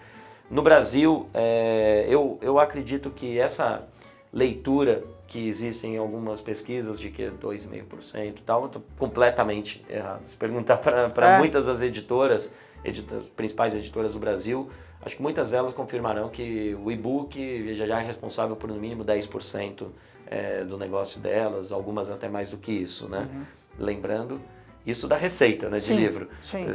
[0.49, 3.87] No Brasil, é, eu, eu acredito que essa
[4.31, 10.23] leitura que existe em algumas pesquisas de que é 2,5% e tal, completamente errado.
[10.23, 11.37] Se perguntar para é.
[11.39, 12.51] muitas das editoras,
[12.83, 14.69] editoras, principais editoras do Brasil,
[15.01, 19.87] acho que muitas delas confirmarão que o e-book já é responsável por no mínimo 10%
[20.27, 23.27] é, do negócio delas, algumas até mais do que isso, né?
[23.31, 23.43] Uhum.
[23.79, 24.41] Lembrando,
[24.85, 26.29] isso da receita né, de sim, livro.
[26.41, 26.65] Sim.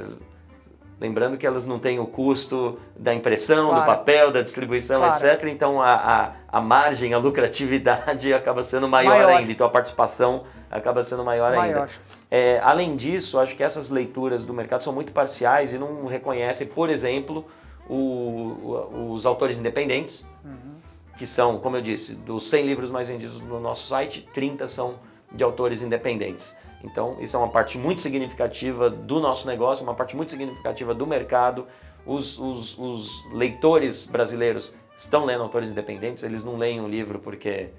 [1.01, 3.83] Lembrando que elas não têm o custo da impressão, claro.
[3.83, 5.15] do papel, da distribuição, claro.
[5.15, 5.45] etc.
[5.49, 9.53] Então a, a, a, margem, a lucratividade acaba sendo maior, maior, ainda.
[9.53, 11.83] Então a participação acaba sendo maior, maior.
[11.83, 11.89] ainda.
[12.31, 16.67] É, além disso, acho que essas leituras do mercado são muito parciais e não reconhecem,
[16.67, 17.47] por exemplo,
[17.89, 20.75] o, o, os autores independentes, uhum.
[21.17, 24.97] que são, como eu disse, dos 100 livros mais vendidos no nosso site, 30 são
[25.31, 26.57] de autores independentes.
[26.83, 31.07] Então, isso é uma parte muito significativa do nosso negócio, uma parte muito significativa do
[31.07, 31.67] mercado.
[32.07, 37.71] Os, os, os leitores brasileiros estão lendo autores independentes, eles não leem um livro porque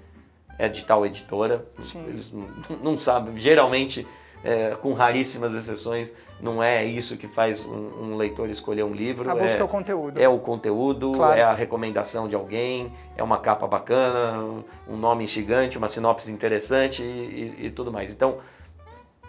[0.58, 2.04] é de tal editora, Sim.
[2.06, 2.48] eles não,
[2.92, 3.36] não sabem.
[3.38, 4.06] Geralmente,
[4.44, 9.28] é, com raríssimas exceções, não é isso que faz um, um leitor escolher um livro.
[9.30, 10.20] A busca é, é o conteúdo.
[10.20, 11.38] É o conteúdo, claro.
[11.38, 17.02] é a recomendação de alguém, é uma capa bacana, um nome instigante, uma sinopse interessante
[17.02, 18.12] e, e, e tudo mais.
[18.12, 18.36] Então,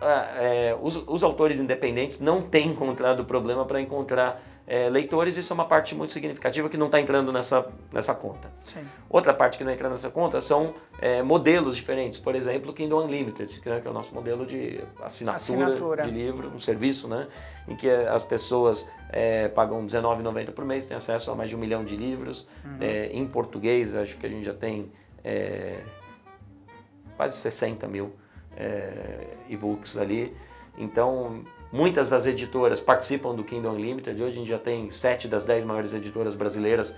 [0.01, 5.55] é, os, os, autores independentes não têm encontrado problema para encontrar é, leitores, isso é
[5.55, 8.51] uma parte muito significativa que não está entrando nessa, nessa conta.
[8.63, 8.79] Sim.
[9.09, 13.03] Outra parte que não entra nessa conta são é, modelos diferentes, por exemplo, o Kindle
[13.03, 17.27] Unlimited, que, é o nosso modelo de assinatura, assinatura, de livro, um serviço né,
[17.67, 21.59] em que as pessoas é, pagam R$19,90 por mês, têm acesso a mais de um
[21.59, 22.47] milhão de livros.
[22.63, 22.77] Uhum.
[22.79, 24.89] É, em português, acho que a gente já tem
[25.23, 25.81] é,
[27.17, 28.13] quase 60 mil
[28.55, 30.35] é, e-books ali.
[30.77, 34.21] Então, muitas das editoras participam do Kindle Unlimited.
[34.21, 36.95] Hoje a gente já tem sete das dez maiores editoras brasileiras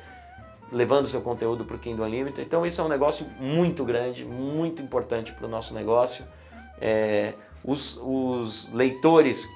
[0.72, 2.42] levando seu conteúdo para o Kindle Unlimited.
[2.46, 6.26] Então, isso é um negócio muito grande, muito importante para o nosso negócio.
[6.82, 9.48] É, os, os leitores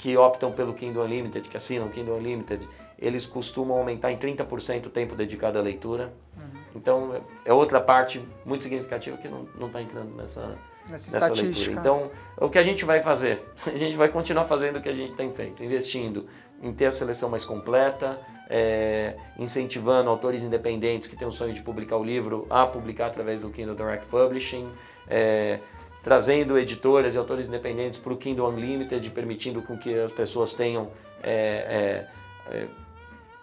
[0.00, 2.68] que optam pelo Kindle Unlimited, que assinam o Kindle Unlimited,
[2.98, 6.12] eles costumam aumentar em 30% o tempo dedicado à leitura.
[6.36, 6.60] Uhum.
[6.76, 10.56] Então, é outra parte muito significativa que não está entrando nessa,
[10.88, 11.72] nessa, nessa leitura.
[11.72, 13.42] Então, o que a gente vai fazer?
[13.66, 16.26] A gente vai continuar fazendo o que a gente tem feito, investindo
[16.62, 18.18] em ter a seleção mais completa,
[18.48, 23.40] é, incentivando autores independentes que têm o sonho de publicar o livro a publicar através
[23.40, 24.70] do Kindle Direct Publishing,
[25.08, 25.60] é,
[26.02, 30.90] trazendo editoras e autores independentes para o Kindle Unlimited, permitindo com que as pessoas tenham
[31.22, 32.06] é,
[32.50, 32.68] é, é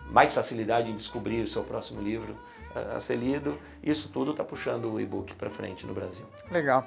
[0.09, 2.35] mais facilidade em descobrir o seu próximo livro
[2.95, 3.57] a ser lido.
[3.83, 6.23] Isso tudo está puxando o e-book para frente no Brasil.
[6.51, 6.85] Legal.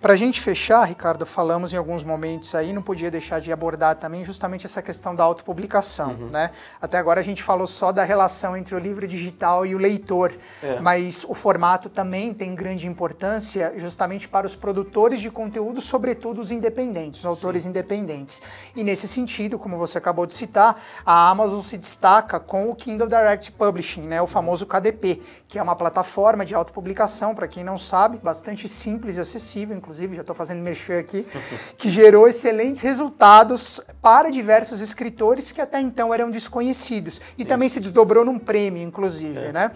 [0.00, 3.94] Para a gente fechar, Ricardo, falamos em alguns momentos aí, não podia deixar de abordar
[3.94, 6.16] também justamente essa questão da autopublicação.
[6.18, 6.26] Uhum.
[6.26, 6.50] Né?
[6.80, 10.32] Até agora a gente falou só da relação entre o livro digital e o leitor,
[10.60, 10.80] é.
[10.80, 16.50] mas o formato também tem grande importância justamente para os produtores de conteúdo, sobretudo os
[16.50, 17.68] independentes, os autores Sim.
[17.68, 18.42] independentes.
[18.74, 23.06] E nesse sentido, como você acabou de citar, a Amazon se destaca com o Kindle
[23.06, 27.78] Direct Publishing, né, o famoso KDP, que é uma plataforma de autopublicação, para quem não
[27.78, 31.26] sabe, bastante simples e acessível, inclusive já estou fazendo mexer aqui,
[31.76, 37.20] que gerou excelentes resultados para diversos escritores que até então eram desconhecidos.
[37.36, 37.48] E Sim.
[37.48, 39.52] também se desdobrou num prêmio, inclusive, é.
[39.52, 39.72] né?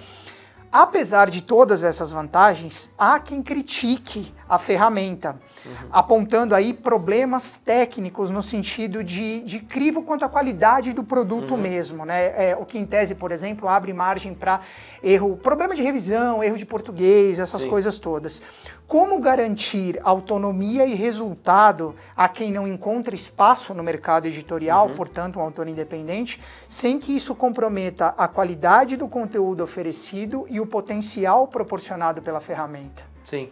[0.73, 5.73] Apesar de todas essas vantagens, há quem critique a ferramenta, uhum.
[5.91, 11.61] apontando aí problemas técnicos no sentido de, de crivo quanto à qualidade do produto uhum.
[11.61, 12.51] mesmo, né?
[12.51, 14.61] É, o que em tese, por exemplo, abre margem para
[15.03, 17.69] erro, problema de revisão, erro de português, essas Sim.
[17.69, 18.41] coisas todas.
[18.87, 24.95] Como garantir autonomia e resultado a quem não encontra espaço no mercado editorial, uhum.
[24.95, 30.67] portanto, um autor independente, sem que isso comprometa a qualidade do conteúdo oferecido e o
[30.67, 33.05] potencial proporcionado pela ferramenta?
[33.25, 33.51] Sim.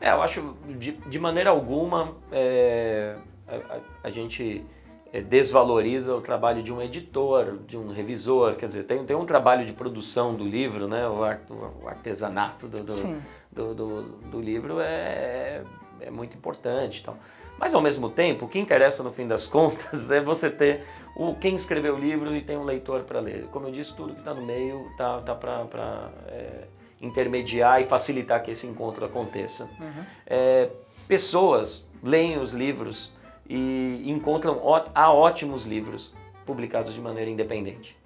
[0.00, 4.64] É, eu acho, de, de maneira alguma, é, a, a, gente
[5.12, 9.24] é, desvaloriza o trabalho de um editor, de um revisor, quer dizer, tem, tem um
[9.24, 14.80] trabalho de produção do livro, né, o, o artesanato do, do, do, do, do, livro
[14.80, 15.62] é,
[16.00, 17.00] é muito importante.
[17.00, 17.16] Então.
[17.58, 20.84] Mas, ao mesmo tempo, o que interessa, no fim das contas, é você ter
[21.16, 23.46] o, quem escreveu o livro e tem um leitor para ler.
[23.52, 26.10] Como eu disse, tudo que está no meio tá, tá para...
[26.26, 26.73] É,
[27.04, 29.70] intermediar e facilitar que esse encontro aconteça.
[29.80, 30.04] Uhum.
[30.26, 30.70] É,
[31.06, 33.12] pessoas leem os livros
[33.48, 34.60] e encontram
[34.94, 36.12] há ótimos livros
[36.46, 37.96] publicados de maneira independente,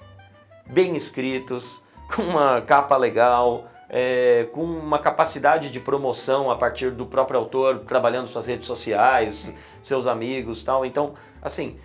[0.68, 1.82] bem escritos,
[2.14, 7.80] com uma capa legal, é, com uma capacidade de promoção a partir do próprio autor,
[7.80, 10.84] trabalhando suas redes sociais, seus amigos, tal.
[10.84, 11.78] Então, assim,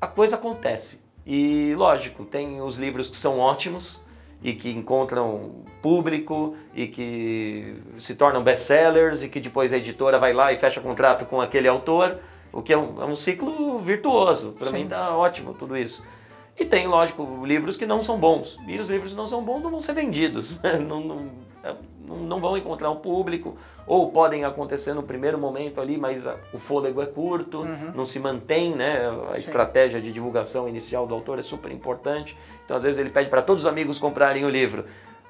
[0.00, 1.00] a coisa acontece.
[1.26, 4.03] E lógico, tem os livros que são ótimos
[4.42, 10.32] e que encontram público e que se tornam best-sellers e que depois a editora vai
[10.32, 12.18] lá e fecha contrato com aquele autor,
[12.52, 14.52] o que é um, é um ciclo virtuoso.
[14.58, 16.02] Para mim tá ótimo tudo isso.
[16.58, 18.58] E tem, lógico, livros que não são bons.
[18.66, 20.60] E os livros que não são bons não vão ser vendidos.
[20.86, 21.30] não, não,
[22.14, 27.02] não vão encontrar o público, ou podem acontecer no primeiro momento ali, mas o fôlego
[27.02, 27.92] é curto, uhum.
[27.94, 29.08] não se mantém, né?
[29.30, 29.40] A Sim.
[29.40, 32.36] estratégia de divulgação inicial do autor é super importante.
[32.64, 34.84] Então, às vezes, ele pede para todos os amigos comprarem o livro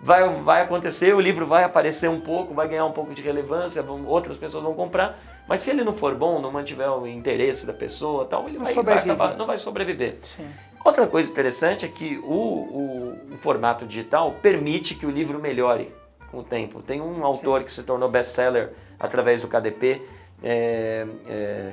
[0.04, 3.82] vai, vai acontecer, o livro vai aparecer um pouco, vai ganhar um pouco de relevância,
[3.82, 5.18] vão, outras pessoas vão comprar,
[5.48, 8.64] mas se ele não for bom, não mantiver o interesse da pessoa, tal, ele não
[8.66, 10.18] vai, vai acabar, não vai sobreviver.
[10.22, 10.46] Sim.
[10.84, 15.90] Outra coisa interessante é que o, o, o, formato digital permite que o livro melhore
[16.34, 16.82] com o tempo.
[16.82, 17.64] Tem um autor Sim.
[17.64, 20.02] que se tornou best-seller através do KDP,
[20.42, 21.72] é, é,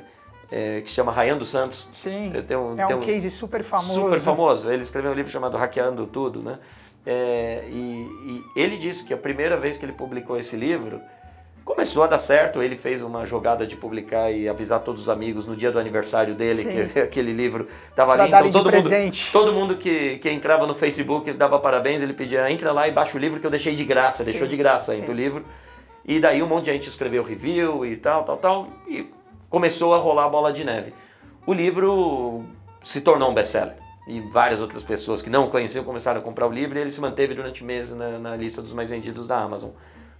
[0.51, 1.89] é, que se chama Rayando Santos.
[1.93, 3.93] Sim, é um, um case super famoso.
[3.93, 4.71] Super famoso.
[4.71, 6.59] Ele escreveu um livro chamado Hackeando Tudo, né?
[7.05, 11.01] É, e, e, ele disse que a primeira vez que ele publicou esse livro
[11.63, 12.61] começou a dar certo.
[12.61, 16.35] Ele fez uma jogada de publicar e avisar todos os amigos no dia do aniversário
[16.35, 16.87] dele Sim.
[16.87, 18.27] que aquele livro estava ali.
[18.27, 18.89] Então todo mundo,
[19.31, 22.01] todo mundo que, que entrava no Facebook dava parabéns.
[22.01, 24.23] Ele pedia entra lá e baixa o livro que eu deixei de graça.
[24.23, 24.31] Sim.
[24.31, 25.45] Deixou de graça o livro.
[26.05, 28.67] E daí um monte de gente escreveu review e tal, tal, tal.
[28.87, 29.07] E
[29.49, 30.93] começou a rolar a bola de neve.
[31.45, 32.43] O livro
[32.81, 33.75] se tornou um best-seller
[34.07, 36.99] e várias outras pessoas que não conheciam começaram a comprar o livro e ele se
[36.99, 39.69] manteve durante meses na, na, lista dos mais vendidos da Amazon.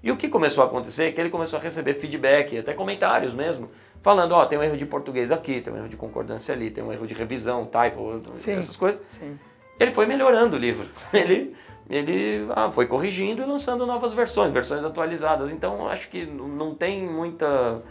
[0.04, 3.34] E o que começou a acontecer é que ele começou a receber feedback, até comentários
[3.34, 3.70] mesmo,
[4.02, 6.72] falando, ó, oh, tem um erro de português aqui, tem um erro de concordância ali,
[6.72, 8.54] tem um erro de revisão, typo, Sim.
[8.54, 9.02] essas coisas.
[9.08, 9.38] Sim.
[9.80, 10.88] Ele foi melhorando o livro.
[11.14, 11.56] Ele,
[11.90, 15.52] ele ah, foi corrigindo e lançando novas versões, versões atualizadas.
[15.52, 17.82] Então, acho que não tem muita...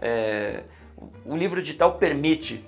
[0.00, 0.62] É,
[1.26, 2.64] o livro digital permite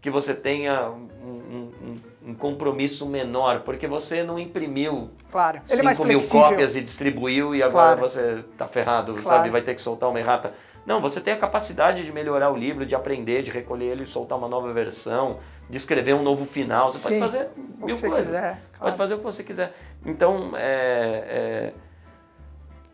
[0.00, 5.60] que você tenha um, um, um, compromisso menor, porque você não imprimiu claro.
[5.64, 8.00] 5 é mil cópias e distribuiu e agora claro.
[8.00, 9.28] você está ferrado, claro.
[9.28, 9.50] sabe?
[9.50, 10.52] Vai ter que soltar uma errata.
[10.84, 14.38] Não, você tem a capacidade de melhorar o livro, de aprender, de recolher ele, soltar
[14.38, 16.92] uma nova versão, de escrever um novo final.
[16.92, 18.26] Você Sim, pode fazer mil coisas.
[18.26, 18.60] Quiser, claro.
[18.78, 19.74] Pode fazer o que você quiser.
[20.04, 21.72] Então, é, é,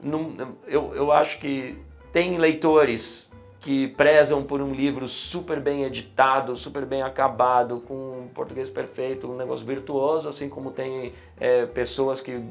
[0.03, 1.79] não, eu, eu acho que
[2.13, 3.31] tem leitores
[3.63, 9.31] que prezam por um livro super bem editado, super bem acabado, com um português perfeito,
[9.31, 12.43] um negócio virtuoso, assim como tem é, pessoas que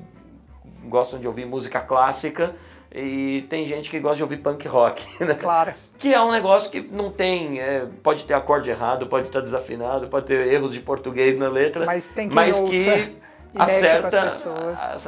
[0.85, 2.55] gostam de ouvir música clássica
[2.95, 5.33] e tem gente que gosta de ouvir punk rock, né?
[5.33, 5.73] Claro.
[5.99, 10.07] Que é um negócio que não tem, é, pode ter acorde errado, pode estar desafinado,
[10.07, 12.71] pode ter erros de português na letra, mas, tem que mas ouça.
[12.71, 13.15] que
[13.55, 14.27] acerta,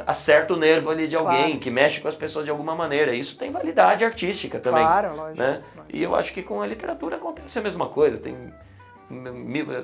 [0.06, 1.58] acerta o nervo ali de alguém, claro.
[1.60, 3.14] que mexe com as pessoas de alguma maneira.
[3.14, 4.82] Isso tem validade artística também.
[4.82, 5.38] Claro, lógico.
[5.38, 5.62] Né?
[5.88, 8.20] E eu acho que com a literatura acontece a mesma coisa.
[8.20, 8.52] Tem,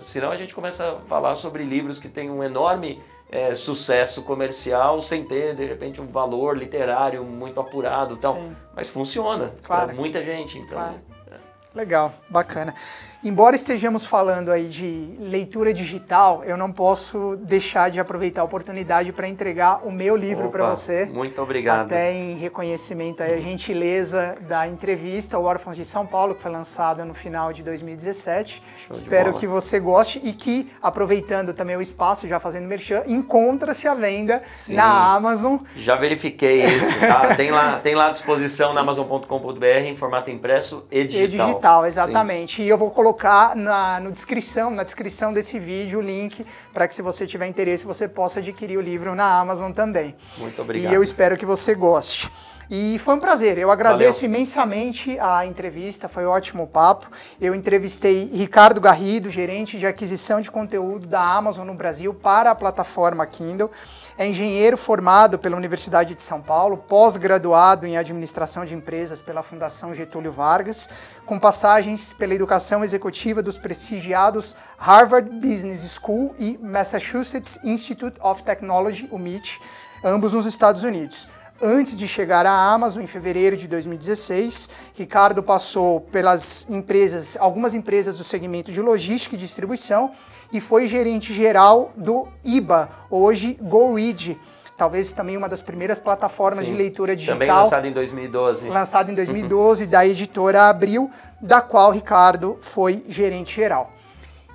[0.02, 5.00] senão a gente começa a falar sobre livros que têm um enorme é, sucesso comercial
[5.00, 8.34] sem ter, de repente, um valor literário muito apurado tal.
[8.34, 8.56] Sim.
[8.74, 9.86] Mas funciona claro.
[9.86, 10.58] para muita gente.
[10.58, 10.94] Então, claro.
[11.30, 11.36] é.
[11.74, 12.74] Legal, bacana.
[13.22, 19.12] Embora estejamos falando aí de leitura digital, eu não posso deixar de aproveitar a oportunidade
[19.12, 21.04] para entregar o meu livro para você.
[21.04, 21.82] Muito obrigado.
[21.82, 26.50] Até em reconhecimento aí a gentileza da entrevista, o Órfãos de São Paulo, que foi
[26.50, 28.62] lançado no final de 2017.
[28.86, 33.86] Show Espero que você goste e que, aproveitando também o espaço, já fazendo merchan, encontra-se
[33.86, 34.76] à venda Sim.
[34.76, 35.58] na Amazon.
[35.76, 37.34] Já verifiquei isso, tá?
[37.36, 41.24] tem, lá, tem lá à disposição na amazon.com.br em formato impresso e digital.
[41.24, 42.56] E digital, exatamente.
[42.56, 42.62] Sim.
[42.62, 46.86] E eu vou colocar colocar na no descrição, na descrição desse vídeo o link para
[46.86, 50.14] que se você tiver interesse você possa adquirir o livro na Amazon também.
[50.38, 50.92] Muito obrigado.
[50.92, 52.30] E eu espero que você goste.
[52.72, 53.58] E foi um prazer.
[53.58, 54.36] Eu agradeço Valeu.
[54.36, 57.10] imensamente a entrevista, foi um ótimo papo.
[57.40, 62.54] Eu entrevistei Ricardo Garrido, gerente de aquisição de conteúdo da Amazon no Brasil para a
[62.54, 63.72] plataforma Kindle.
[64.16, 69.92] É engenheiro formado pela Universidade de São Paulo, pós-graduado em administração de empresas pela Fundação
[69.92, 70.88] Getúlio Vargas,
[71.26, 79.08] com passagens pela educação executiva dos prestigiados Harvard Business School e Massachusetts Institute of Technology,
[79.10, 79.58] o MIT,
[80.04, 81.26] ambos nos Estados Unidos.
[81.62, 88.16] Antes de chegar à Amazon, em fevereiro de 2016, Ricardo passou pelas empresas, algumas empresas
[88.16, 90.10] do segmento de logística e distribuição
[90.50, 94.40] e foi gerente geral do IBA, hoje GoRead.
[94.74, 97.36] Talvez também uma das primeiras plataformas Sim, de leitura digital.
[97.36, 98.68] Também lançado em 2012.
[98.70, 101.10] Lançado em 2012, da editora Abril,
[101.42, 103.92] da qual Ricardo foi gerente geral.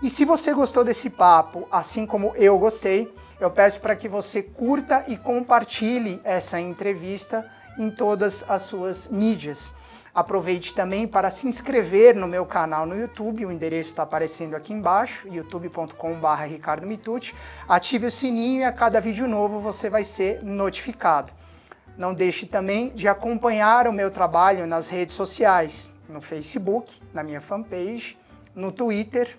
[0.01, 4.41] E se você gostou desse papo, assim como eu gostei, eu peço para que você
[4.41, 9.73] curta e compartilhe essa entrevista em todas as suas mídias.
[10.13, 14.71] Aproveite também para se inscrever no meu canal no YouTube, o endereço está aparecendo aqui
[14.71, 17.35] embaixo, youtube.com.br Ricardo Mitucci.
[17.67, 21.33] Ative o sininho e a cada vídeo novo você vai ser notificado.
[21.97, 27.41] Não deixe também de acompanhar o meu trabalho nas redes sociais, no Facebook, na minha
[27.41, 28.17] fanpage,
[28.55, 29.37] no Twitter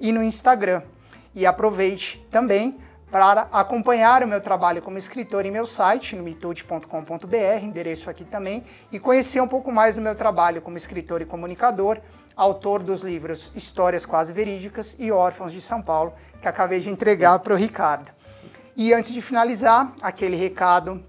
[0.00, 0.82] e no Instagram.
[1.32, 7.62] E aproveite também para acompanhar o meu trabalho como escritor em meu site, no mitude.com.br,
[7.62, 11.98] endereço aqui também, e conhecer um pouco mais do meu trabalho como escritor e comunicador,
[12.36, 17.40] autor dos livros Histórias Quase Verídicas e Órfãos de São Paulo, que acabei de entregar
[17.40, 18.12] para o Ricardo.
[18.76, 21.04] E antes de finalizar, aquele recado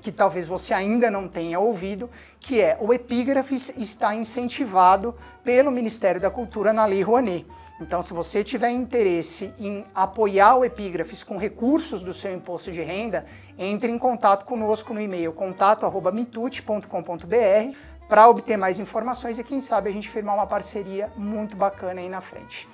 [0.00, 6.20] que talvez você ainda não tenha ouvido, que é o Epígrafes está incentivado pelo Ministério
[6.20, 7.46] da Cultura na Lei Rouanet.
[7.80, 12.82] Então, se você tiver interesse em apoiar o Epígrafes com recursos do seu imposto de
[12.82, 13.24] renda,
[13.58, 17.76] entre em contato conosco no e-mail contato@mitute.com.br
[18.06, 22.08] para obter mais informações e quem sabe a gente firmar uma parceria muito bacana aí
[22.08, 22.68] na frente.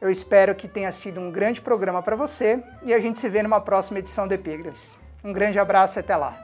[0.00, 3.42] Eu espero que tenha sido um grande programa para você e a gente se vê
[3.42, 4.98] numa próxima edição do Epígrafes.
[5.22, 6.43] Um grande abraço e até lá.